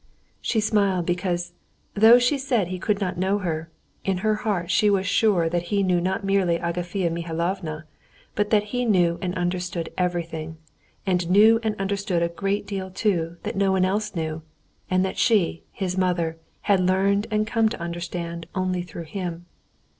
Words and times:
She 0.41 0.59
smiled 0.59 1.05
because, 1.05 1.53
though 1.93 2.17
she 2.17 2.39
said 2.39 2.69
he 2.69 2.79
could 2.79 2.99
not 2.99 3.19
know 3.19 3.37
her, 3.37 3.69
in 4.03 4.17
her 4.25 4.33
heart 4.33 4.71
she 4.71 4.89
was 4.89 5.05
sure 5.05 5.47
that 5.47 5.65
he 5.69 5.83
knew 5.83 6.01
not 6.01 6.23
merely 6.23 6.57
Agafea 6.57 7.11
Mihalovna, 7.11 7.85
but 8.33 8.49
that 8.49 8.63
he 8.73 8.83
knew 8.83 9.19
and 9.21 9.35
understood 9.37 9.93
everything, 9.99 10.57
and 11.05 11.29
knew 11.29 11.59
and 11.61 11.79
understood 11.79 12.23
a 12.23 12.29
great 12.29 12.65
deal 12.65 12.89
too 12.89 13.37
that 13.43 13.55
no 13.55 13.71
one 13.71 13.85
else 13.85 14.15
knew, 14.15 14.41
and 14.89 15.05
that 15.05 15.19
she, 15.19 15.65
his 15.71 15.95
mother, 15.99 16.39
had 16.61 16.79
learned 16.79 17.27
and 17.29 17.45
come 17.45 17.69
to 17.69 17.79
understand 17.79 18.47
only 18.55 18.81
through 18.81 19.03
him. 19.03 19.45